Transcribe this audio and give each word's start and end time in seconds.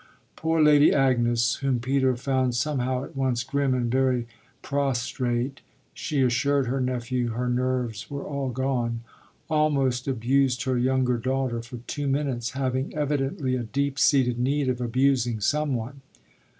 Poor 0.35 0.63
Lady 0.63 0.91
Agnes, 0.91 1.57
whom 1.57 1.79
Peter 1.79 2.15
found 2.15 2.55
somehow 2.55 3.03
at 3.03 3.15
once 3.15 3.43
grim 3.43 3.75
and 3.75 3.91
very 3.91 4.25
prostrate 4.63 5.61
she 5.93 6.23
assured 6.23 6.65
her 6.65 6.81
nephew 6.81 7.27
her 7.33 7.47
nerves 7.47 8.09
were 8.09 8.23
all 8.23 8.49
gone 8.49 9.01
almost 9.47 10.07
abused 10.07 10.63
her 10.63 10.75
younger 10.79 11.19
daughter 11.19 11.61
for 11.61 11.77
two 11.85 12.07
minutes, 12.07 12.49
having 12.57 12.91
evidently 12.95 13.55
a 13.55 13.61
deep 13.61 13.99
seated 13.99 14.39
need 14.39 14.69
of 14.69 14.81
abusing 14.81 15.39
some 15.39 15.75
one. 15.75 16.01